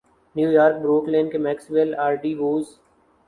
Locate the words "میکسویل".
1.47-1.89